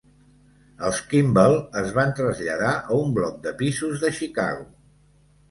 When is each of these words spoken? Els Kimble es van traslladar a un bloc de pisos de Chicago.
Els 0.87 1.01
Kimble 1.11 1.59
es 1.81 1.91
van 1.97 2.15
traslladar 2.21 2.73
a 2.95 2.99
un 3.03 3.13
bloc 3.19 3.37
de 3.45 3.55
pisos 3.61 4.03
de 4.07 4.13
Chicago. 4.23 4.69